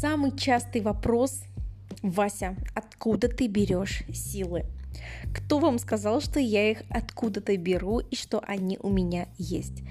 Самый 0.00 0.30
частый 0.36 0.80
вопрос, 0.80 1.42
Вася, 2.02 2.54
откуда 2.76 3.26
ты 3.26 3.48
берешь 3.48 4.04
силы? 4.14 4.64
Кто 5.34 5.58
вам 5.58 5.80
сказал, 5.80 6.20
что 6.20 6.38
я 6.38 6.70
их 6.70 6.84
откуда-то 6.88 7.56
беру 7.56 7.98
и 7.98 8.14
что 8.14 8.40
они 8.46 8.78
у 8.80 8.90
меня 8.90 9.26
есть? 9.38 9.82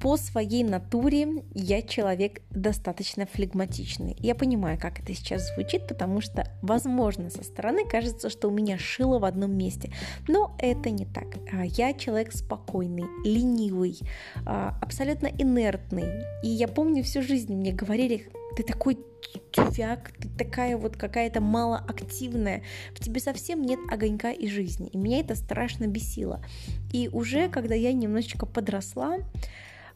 По 0.00 0.16
своей 0.16 0.62
натуре 0.62 1.42
я 1.54 1.82
человек 1.82 2.40
достаточно 2.50 3.26
флегматичный. 3.26 4.16
Я 4.20 4.36
понимаю, 4.36 4.78
как 4.80 5.00
это 5.00 5.12
сейчас 5.12 5.52
звучит, 5.52 5.88
потому 5.88 6.20
что, 6.20 6.46
возможно, 6.62 7.28
со 7.28 7.42
стороны 7.42 7.84
кажется, 7.84 8.30
что 8.30 8.46
у 8.46 8.52
меня 8.52 8.78
шило 8.78 9.18
в 9.18 9.24
одном 9.24 9.58
месте. 9.58 9.92
Но 10.28 10.54
это 10.60 10.90
не 10.90 11.04
так. 11.04 11.26
А, 11.52 11.64
я 11.64 11.94
человек 11.94 12.32
спокойный, 12.32 13.06
ленивый, 13.24 13.98
а, 14.46 14.78
абсолютно 14.80 15.26
инертный. 15.26 16.22
И 16.44 16.48
я 16.48 16.68
помню, 16.68 17.02
всю 17.02 17.22
жизнь 17.22 17.52
мне 17.52 17.72
говорили, 17.72 18.30
ты 18.56 18.62
такой 18.62 18.98
тюфяк, 19.50 20.12
ты 20.18 20.28
такая 20.28 20.76
вот 20.76 20.96
какая-то 20.96 21.40
малоактивная, 21.40 22.62
в 22.94 23.00
тебе 23.00 23.20
совсем 23.20 23.62
нет 23.62 23.78
огонька 23.90 24.30
и 24.30 24.48
жизни. 24.48 24.88
И 24.88 24.98
меня 24.98 25.20
это 25.20 25.34
страшно 25.34 25.86
бесило. 25.86 26.44
И 26.92 27.08
уже, 27.12 27.48
когда 27.48 27.74
я 27.74 27.92
немножечко 27.92 28.46
подросла, 28.46 29.18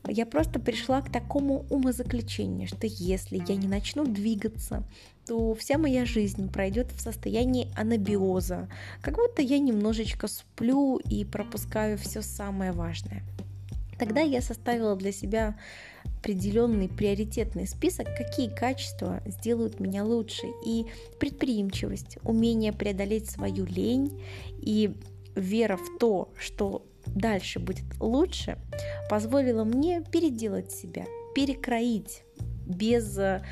я 0.09 0.27
просто 0.27 0.61
пришла 0.61 1.03
к 1.03 1.11
такому 1.11 1.67
умозаключению, 1.71 2.69
что 2.69 2.87
если 2.87 3.43
я 3.47 3.57
не 3.57 3.67
начну 3.67 4.05
двигаться, 4.05 4.85
то 5.27 5.55
вся 5.55 5.79
моя 5.79 6.05
жизнь 6.05 6.51
пройдет 6.51 6.93
в 6.93 7.01
состоянии 7.01 7.73
анабиоза, 7.77 8.69
как 9.03 9.17
будто 9.17 9.43
я 9.43 9.59
немножечко 9.59 10.29
сплю 10.29 10.99
и 10.99 11.25
пропускаю 11.25 11.99
все 11.99 12.23
самое 12.23 12.73
важное. 12.73 13.25
Тогда 13.99 14.21
я 14.21 14.41
составила 14.41 14.97
для 14.97 15.13
себя 15.13 15.59
определенный 16.19 16.89
приоритетный 16.89 17.67
список, 17.67 18.07
какие 18.17 18.49
качества 18.49 19.23
сделают 19.27 19.81
меня 19.81 20.05
лучше. 20.05 20.47
И 20.65 20.87
предприимчивость, 21.19 22.19
умение 22.25 22.73
преодолеть 22.73 23.31
свою 23.31 23.65
лень 23.65 24.23
и 24.59 24.95
вера 25.35 25.77
в 25.77 25.99
то, 25.99 26.33
что 26.39 26.85
дальше 27.07 27.59
будет 27.59 27.85
лучше, 28.01 28.59
позволило 29.09 29.65
мне 29.65 30.03
переделать 30.03 30.73
себя, 30.73 31.05
перекроить 31.35 32.23
без 32.67 33.17
э, 33.19 33.43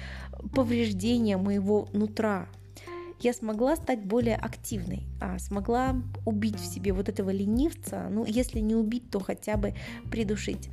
повреждения 0.54 1.36
моего 1.36 1.88
нутра. 1.92 2.48
Я 3.24 3.32
смогла 3.32 3.74
стать 3.76 4.04
более 4.04 4.36
активной, 4.36 5.04
а 5.18 5.38
смогла 5.38 5.96
убить 6.26 6.60
в 6.60 6.66
себе 6.66 6.92
вот 6.92 7.08
этого 7.08 7.30
ленивца, 7.30 8.08
ну, 8.10 8.26
если 8.26 8.60
не 8.60 8.74
убить, 8.74 9.10
то 9.10 9.18
хотя 9.18 9.56
бы 9.56 9.72
придушить. 10.10 10.68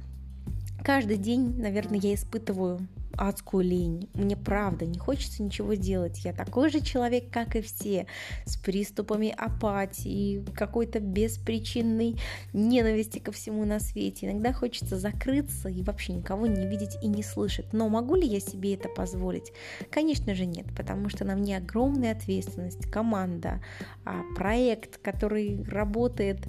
Каждый 0.84 1.16
день, 1.16 1.62
наверное, 1.62 1.98
я 1.98 2.14
испытываю 2.14 2.86
адскую 3.17 3.64
лень. 3.64 4.09
Мне 4.14 4.36
правда 4.36 4.86
не 4.86 4.98
хочется 4.98 5.44
ничего 5.44 5.73
делать. 5.73 6.23
Я 6.23 6.34
такой 6.34 6.70
же 6.70 6.81
человек, 6.81 7.30
как 7.31 7.56
и 7.56 7.62
все, 7.62 8.08
с 8.45 8.58
приступами 8.58 9.34
апатии, 9.36 10.45
какой-то 10.56 11.00
беспричинной 11.00 12.18
ненависти 12.53 13.20
ко 13.20 13.31
всему 13.31 13.66
на 13.66 13.80
свете. 13.80 14.28
Иногда 14.28 14.53
хочется 14.53 14.98
закрыться 14.98 15.70
и 15.70 15.84
вообще 15.84 16.14
никого 16.14 16.48
не 16.48 16.68
видеть 16.68 16.98
и 17.02 17.08
не 17.08 17.23
слышать. 17.23 17.73
Но 17.73 17.90
могу 17.90 18.16
ли 18.16 18.28
я 18.28 18.40
себе 18.40 18.76
это 18.76 18.90
позволить? 18.90 19.52
Конечно 19.90 20.36
же 20.36 20.46
нет, 20.46 20.68
потому 20.75 21.09
что 21.09 21.25
на 21.25 21.36
мне 21.36 21.58
огромная 21.58 22.14
ответственность, 22.14 22.90
команда, 22.90 23.62
а, 24.06 24.22
проект, 24.36 24.98
который 24.98 25.64
работает 25.64 26.40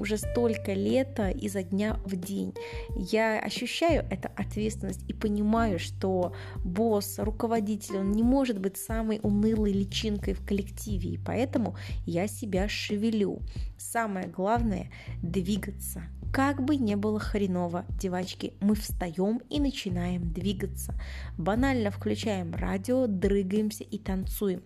уже 0.00 0.16
столько 0.16 0.72
лета 0.72 1.28
изо 1.28 1.62
дня 1.62 2.00
в 2.04 2.16
день. 2.16 2.54
Я 2.96 3.38
ощущаю 3.38 4.04
эту 4.10 4.28
ответственность 4.36 5.04
и 5.08 5.12
понимаю, 5.12 5.78
что 5.78 6.32
босс, 6.64 7.18
руководитель, 7.18 7.98
он 7.98 8.12
не 8.12 8.22
может 8.22 8.58
быть 8.58 8.76
самой 8.76 9.20
унылой 9.22 9.72
личинкой 9.72 10.34
в 10.34 10.44
коллективе, 10.44 11.10
и 11.10 11.18
поэтому 11.18 11.76
я 12.06 12.26
себя 12.26 12.68
шевелю. 12.68 13.40
Самое 13.78 14.26
главное– 14.26 14.90
двигаться. 15.22 16.02
Как 16.32 16.62
бы 16.62 16.76
не 16.76 16.94
было 16.94 17.18
хреново, 17.18 17.84
девочки, 17.90 18.54
мы 18.60 18.76
встаем 18.76 19.38
и 19.50 19.58
начинаем 19.58 20.32
двигаться. 20.32 20.94
Банально 21.36 21.90
включаем 21.90 22.54
радио, 22.54 23.08
дрыгаемся 23.08 23.82
и 23.82 23.98
танцуем. 23.98 24.62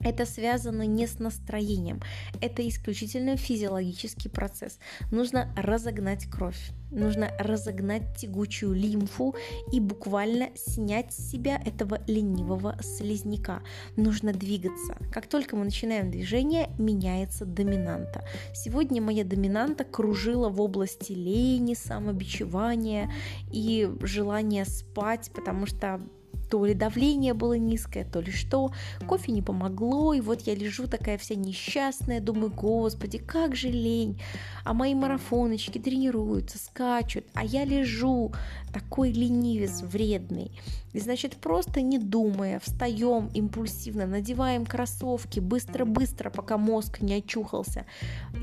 Это 0.00 0.26
связано 0.26 0.82
не 0.82 1.06
с 1.06 1.18
настроением, 1.18 2.00
это 2.40 2.66
исключительно 2.68 3.36
физиологический 3.36 4.30
процесс. 4.30 4.78
Нужно 5.10 5.52
разогнать 5.56 6.26
кровь, 6.26 6.70
нужно 6.92 7.30
разогнать 7.38 8.16
тягучую 8.16 8.74
лимфу 8.74 9.34
и 9.72 9.80
буквально 9.80 10.50
снять 10.54 11.12
с 11.12 11.30
себя 11.30 11.60
этого 11.64 12.00
ленивого 12.06 12.76
слизняка. 12.80 13.62
Нужно 13.96 14.32
двигаться. 14.32 14.96
Как 15.12 15.26
только 15.26 15.56
мы 15.56 15.64
начинаем 15.64 16.12
движение, 16.12 16.70
меняется 16.78 17.44
доминанта. 17.44 18.24
Сегодня 18.54 19.02
моя 19.02 19.24
доминанта 19.24 19.84
кружила 19.84 20.48
в 20.48 20.60
области 20.60 21.12
лени, 21.12 21.74
самобичевания 21.74 23.10
и 23.52 23.90
желания 24.02 24.64
спать, 24.64 25.30
потому 25.34 25.66
что 25.66 26.00
то 26.48 26.64
ли 26.64 26.74
давление 26.74 27.34
было 27.34 27.54
низкое, 27.54 28.04
то 28.04 28.20
ли 28.20 28.32
что. 28.32 28.72
Кофе 29.06 29.32
не 29.32 29.42
помогло, 29.42 30.14
и 30.14 30.20
вот 30.20 30.42
я 30.42 30.54
лежу 30.54 30.86
такая 30.86 31.18
вся 31.18 31.34
несчастная, 31.34 32.20
думаю, 32.20 32.50
господи, 32.50 33.18
как 33.18 33.54
же 33.54 33.68
лень. 33.68 34.20
А 34.64 34.74
мои 34.74 34.94
марафоночки 34.94 35.78
тренируются, 35.78 36.58
скачут, 36.58 37.24
а 37.34 37.44
я 37.44 37.64
лежу, 37.64 38.32
такой 38.72 39.12
ленивец 39.12 39.82
вредный. 39.82 40.52
И 40.92 41.00
значит, 41.00 41.36
просто 41.36 41.80
не 41.80 41.98
думая, 41.98 42.60
встаем 42.60 43.28
импульсивно, 43.34 44.06
надеваем 44.06 44.64
кроссовки 44.66 45.40
быстро-быстро, 45.40 46.30
пока 46.30 46.56
мозг 46.56 47.00
не 47.00 47.14
очухался, 47.14 47.84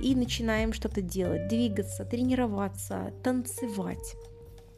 и 0.02 0.16
начинаем 0.16 0.74
что-то 0.74 1.02
делать, 1.02 1.48
двигаться, 1.48 2.06
тренироваться, 2.06 3.14
танцевать 3.24 4.16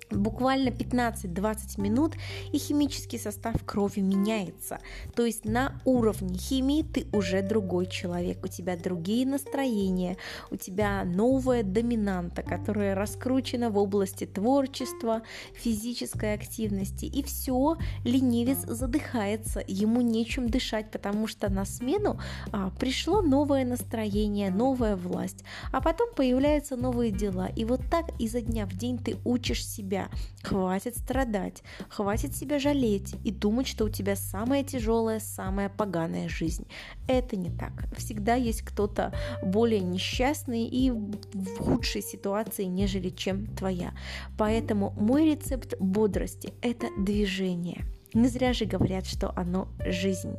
буквально 0.10 0.70
15-20 0.70 1.82
минут, 1.82 2.16
и 2.52 2.58
химический 2.58 3.20
состав 3.20 3.56
крови 3.66 4.00
меняется. 4.00 4.80
То 5.16 5.26
есть 5.26 5.46
на 5.46 5.80
уровне 5.86 6.38
химии 6.38 6.84
ты 6.84 7.08
уже 7.12 7.42
другой 7.42 7.88
человек, 7.88 8.44
у 8.44 8.48
тебя 8.48 8.78
другие 8.78 9.26
настроения, 9.26 10.18
у 10.52 10.56
тебя 10.56 11.04
новая 11.04 11.64
доминанта, 11.64 12.42
которая 12.42 12.96
раскручена 12.96 13.70
в 13.70 13.78
области 13.78 14.26
творчества, 14.26 15.24
физической 15.54 16.34
активности, 16.34 17.06
и 17.06 17.24
все, 17.24 17.78
ленивец 18.04 18.60
задыхается, 18.60 19.64
ему 19.68 20.02
нечем 20.02 20.50
дышать, 20.50 20.92
потому 20.92 21.28
что 21.28 21.50
на 21.50 21.66
смену 21.66 22.20
а, 22.52 22.72
пришло 22.80 23.22
новое 23.22 23.66
настроение, 23.66 24.52
новая 24.52 24.96
власть, 24.96 25.44
а 25.72 25.82
потом 25.82 26.14
появляются 26.16 26.76
новые 26.76 27.12
дела, 27.12 27.48
и 27.56 27.66
вот 27.66 27.82
так 27.90 28.06
изо 28.20 28.42
дня 28.42 28.66
в 28.66 28.74
день 28.78 28.98
ты 28.98 29.18
учишь 29.26 29.66
себя 29.66 29.97
себя. 29.98 30.10
Хватит 30.44 30.96
страдать, 30.96 31.64
хватит 31.90 32.36
себя 32.36 32.60
жалеть 32.60 33.16
и 33.24 33.32
думать, 33.32 33.68
что 33.68 33.86
у 33.86 33.90
тебя 33.90 34.16
самая 34.16 34.64
тяжелая, 34.64 35.20
самая 35.20 35.70
поганая 35.70 36.30
жизнь. 36.30 36.68
Это 37.08 37.36
не 37.36 37.50
так. 37.50 37.72
Всегда 37.98 38.36
есть 38.36 38.62
кто-то 38.62 39.14
более 39.44 39.82
несчастный 39.82 40.66
и 40.66 40.92
в 40.92 41.58
худшей 41.60 42.02
ситуации, 42.02 42.64
нежели 42.64 43.10
чем 43.10 43.48
твоя. 43.48 43.94
Поэтому 44.38 44.92
мой 44.92 45.32
рецепт 45.32 45.74
бодрости– 45.80 46.54
это 46.62 46.88
движение. 46.98 47.86
Не 48.14 48.30
зря 48.30 48.54
же 48.54 48.66
говорят, 48.66 49.06
что 49.06 49.34
оно 49.36 49.68
жизнь. 49.86 50.36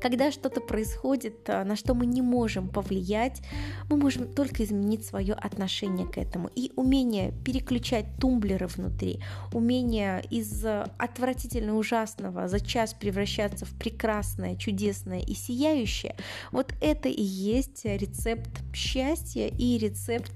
Когда 0.00 0.30
что-то 0.30 0.60
происходит, 0.60 1.48
а, 1.48 1.64
на 1.64 1.76
что 1.76 1.94
мы 1.94 2.06
не 2.06 2.22
можем 2.22 2.68
повлиять, 2.68 3.42
мы 3.88 3.96
можем 3.96 4.32
только 4.32 4.64
изменить 4.64 5.04
свое 5.04 5.34
отношение 5.34 6.06
к 6.06 6.18
этому. 6.18 6.50
И 6.54 6.72
умение 6.76 7.32
переключать 7.44 8.06
тумблеры 8.20 8.66
внутри, 8.66 9.20
умение 9.52 10.22
из 10.30 10.64
отвратительно 10.64 11.76
ужасного 11.76 12.48
за 12.48 12.60
час 12.60 12.94
превращаться 12.94 13.64
в 13.64 13.70
прекрасное, 13.78 14.56
чудесное 14.56 15.20
и 15.20 15.34
сияющее, 15.34 16.16
вот 16.52 16.72
это 16.80 17.08
и 17.08 17.22
есть 17.22 17.84
рецепт 17.84 18.50
счастья 18.74 19.46
и 19.48 19.78
рецепт 19.78 20.32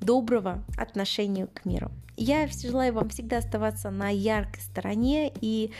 доброго 0.00 0.64
отношения 0.76 1.46
к 1.46 1.64
миру. 1.64 1.90
Я 2.16 2.46
желаю 2.48 2.94
вам 2.94 3.10
всегда 3.10 3.38
оставаться 3.38 3.90
на 3.90 4.08
яркой 4.08 4.62
стороне 4.62 5.32
и 5.40 5.72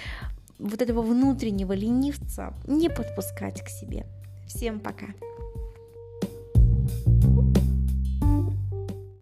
вот 0.58 0.82
этого 0.82 1.02
внутреннего 1.02 1.72
ленивца 1.72 2.54
не 2.66 2.88
подпускать 2.88 3.62
к 3.62 3.68
себе. 3.68 4.06
Всем 4.46 4.80
пока! 4.80 5.06